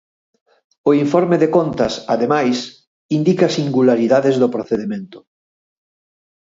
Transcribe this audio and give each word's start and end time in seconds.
O 0.89 0.91
informe 1.03 1.37
de 1.39 1.51
Contas, 1.57 1.93
ademais, 2.13 2.57
indica 3.17 3.47
singularidades 3.57 4.35
do 4.41 4.51
procedemento. 4.55 5.19